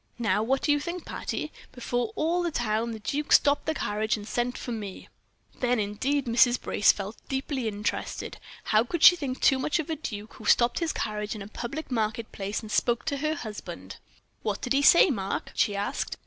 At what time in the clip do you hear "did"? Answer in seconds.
14.63-14.73